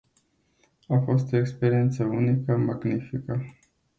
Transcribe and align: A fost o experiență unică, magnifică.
A 0.87 0.97
fost 0.99 1.33
o 1.33 1.37
experiență 1.37 2.03
unică, 2.03 2.55
magnifică. 2.57 3.45